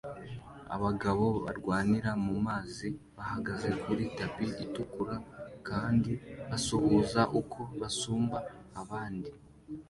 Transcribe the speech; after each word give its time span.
Abagabo 0.75 1.25
barwanira 1.45 2.09
mu 2.25 2.35
mazi 2.47 2.87
bahagaze 3.15 3.69
kuri 3.81 4.03
tapi 4.17 4.45
itukura 4.63 5.15
kandi 5.67 6.11
basuhuza 6.49 7.21
uko 7.39 7.61
basumba 7.81 8.37
abandi 8.81 9.29